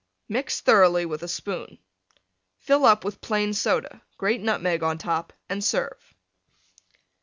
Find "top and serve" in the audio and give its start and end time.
4.97-6.15